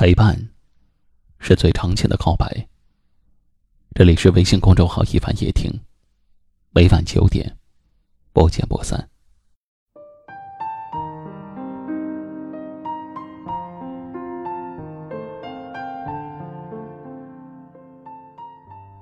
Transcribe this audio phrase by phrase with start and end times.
[0.00, 0.34] 陪伴，
[1.40, 2.66] 是最长情的告白。
[3.94, 5.70] 这里是微信公众号“一凡夜听”，
[6.72, 7.54] 每晚九点，
[8.32, 9.06] 不见不散。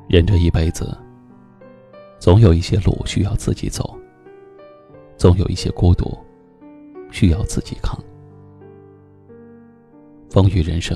[0.08, 0.98] 人这一辈子，
[2.18, 3.96] 总有一些路需要自己走，
[5.16, 6.18] 总有一些孤独
[7.12, 7.96] 需要自己扛。
[10.30, 10.94] 风雨人生，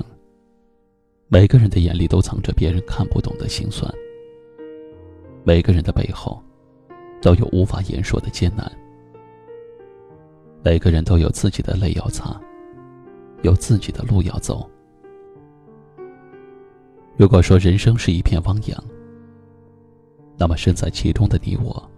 [1.27, 3.91] 每个人的眼里都藏着别人看不懂的心酸。
[5.43, 6.43] 每个人的背后，
[7.23, 8.71] 都有无法言说的艰难。
[10.63, 12.39] 每个人都有自己的泪要擦，
[13.41, 14.69] 有自己的路要走。
[17.17, 18.85] 如果说人生是一片汪洋，
[20.37, 21.91] 那么，身在其中的你我，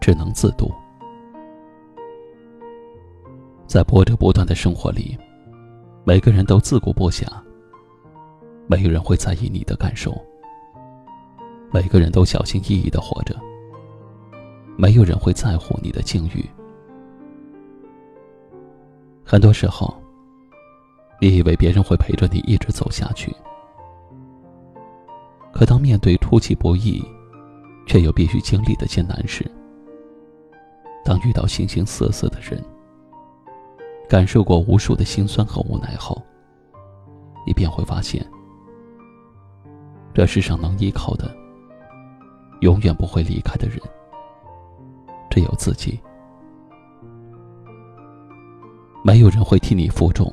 [0.00, 0.72] 只能自渡。
[3.66, 5.18] 在波折不断的生活里，
[6.08, 7.26] 每个人都自顾不暇，
[8.68, 10.16] 没有人会在意你的感受。
[11.72, 13.34] 每个人都小心翼翼的活着，
[14.76, 16.48] 没有人会在乎你的境遇。
[19.24, 20.00] 很多时候，
[21.20, 23.34] 你以为别人会陪着你一直走下去，
[25.52, 27.04] 可当面对出其不意，
[27.84, 29.44] 却又必须经历的艰难时。
[31.04, 32.64] 当遇到形形色色的人，
[34.08, 36.20] 感受过无数的辛酸和无奈后，
[37.46, 38.24] 你便会发现，
[40.14, 41.34] 这世上能依靠的，
[42.60, 43.80] 永远不会离开的人，
[45.30, 46.00] 只有自己。
[49.04, 50.32] 没有人会替你负重，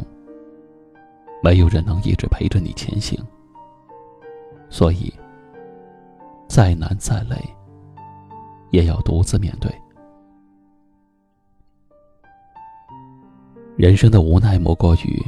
[1.43, 3.19] 没有人能一直陪着你前行，
[4.69, 5.13] 所以。
[6.45, 7.35] 再难再累，
[8.69, 9.71] 也要独自面对。
[13.75, 15.21] 人生的无奈莫过于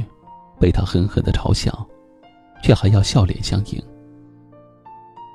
[0.58, 1.86] 被他狠狠的嘲笑，
[2.62, 3.82] 却还要笑脸相迎。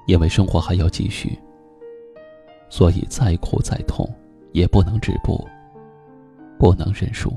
[0.07, 1.37] 因为生活还要继续，
[2.69, 4.09] 所以再苦再痛
[4.53, 5.45] 也不能止步，
[6.57, 7.31] 不能认输。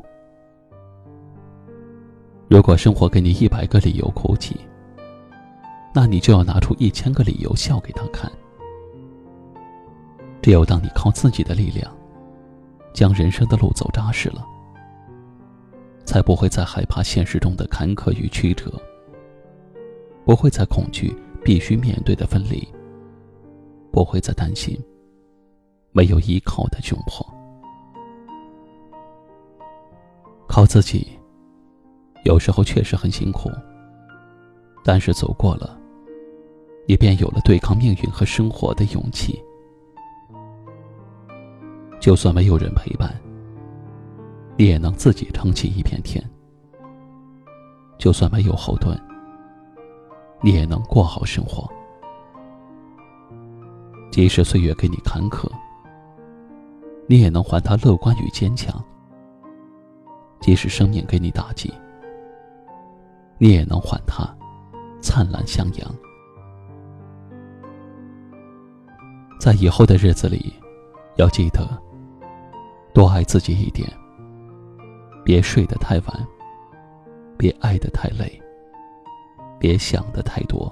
[2.49, 4.57] 如果生活给你一百个理由哭泣，
[5.93, 8.31] 那你就要拿出一千个理由笑给他看。
[10.41, 11.93] 只有当你靠自己的力量，
[12.93, 14.47] 将人生的路走扎实了，
[16.05, 18.71] 才不会再害怕现实中的坎坷与曲折，
[20.25, 22.67] 不会再恐惧必须面对的分离，
[23.91, 24.79] 不会再担心
[25.93, 27.27] 没有依靠的窘迫。
[30.47, 31.09] 靠自己，
[32.25, 33.51] 有时候确实很辛苦，
[34.85, 35.77] 但是走过了，
[36.87, 39.43] 你便有了对抗命运和生活的勇气。
[42.01, 43.13] 就算没有人陪伴，
[44.57, 46.23] 你也能自己撑起一片天；
[47.99, 48.97] 就算没有后盾，
[50.41, 51.69] 你也能过好生活。
[54.11, 55.51] 即使岁月给你坎坷，
[57.09, 58.73] 你也能还他乐观与坚强；
[60.41, 61.75] 即使生命给你打击，
[63.39, 64.25] 你也能还他
[65.01, 65.95] 灿烂向阳。
[69.41, 70.55] 在以后的日子里，
[71.17, 71.69] 要记得。
[72.95, 73.91] 多爱自己一点，
[75.25, 76.27] 别睡得太晚，
[77.39, 78.41] 别爱得太累，
[79.59, 80.71] 别想得太多，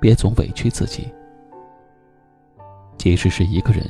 [0.00, 1.12] 别总委屈自己。
[2.96, 3.84] 即使是一个人，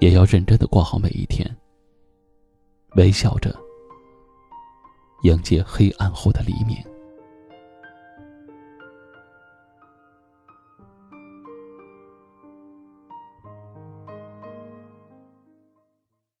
[0.00, 1.48] 也要认真的过好每一天，
[2.96, 3.54] 微笑着
[5.22, 6.76] 迎接黑暗后的黎明。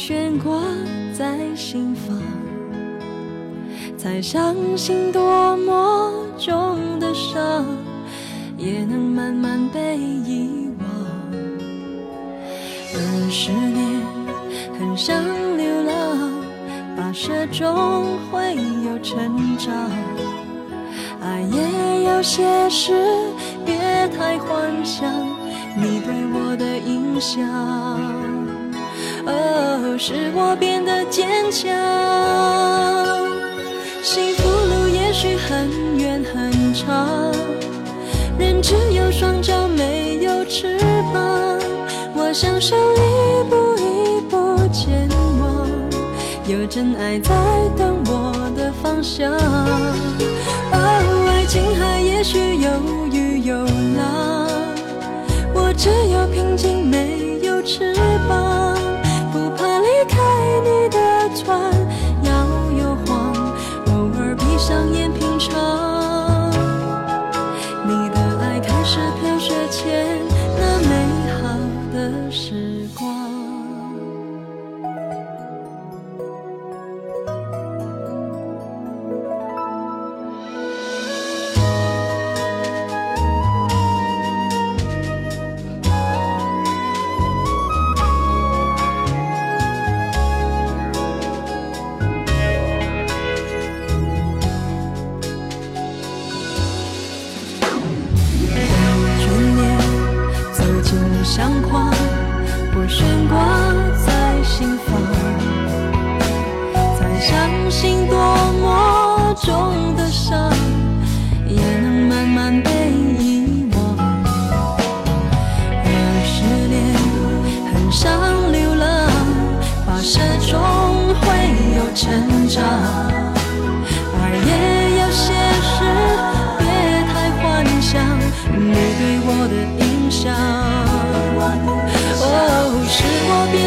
[0.00, 0.62] 悬挂
[1.12, 2.16] 在心房，
[3.96, 7.66] 才相信多么重的伤，
[8.56, 10.88] 也能慢慢被遗忘。
[12.94, 14.00] 而十年
[14.78, 15.20] 很像
[15.56, 16.30] 流浪，
[16.96, 18.54] 跋涉中会
[18.86, 19.74] 有成长，
[21.20, 22.92] 爱也有些事，
[23.66, 23.76] 别
[24.16, 25.12] 太幻想
[25.76, 28.27] 你对我的影响。
[29.28, 31.68] 哦使我变得坚强。
[34.02, 37.32] 幸福路也许很远很长
[38.38, 40.78] 人只有双脚没有翅
[41.12, 41.58] 膀
[42.14, 42.58] 我想要
[42.94, 45.08] 一步一步前
[45.40, 45.68] 往
[46.46, 47.34] 有真爱在
[47.76, 50.37] 等我的方向。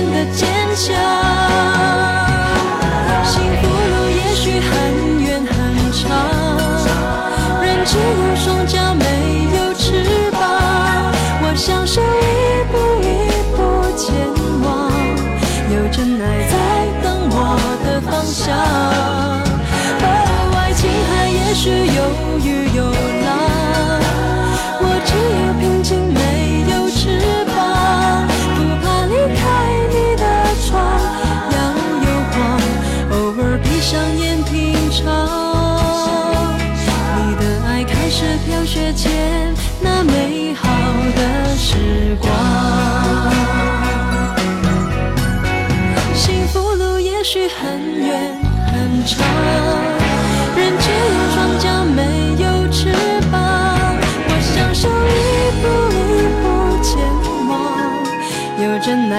[0.09, 1.20] 的坚强。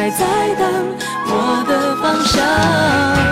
[0.02, 0.96] 还在等
[1.26, 3.31] 我的方向。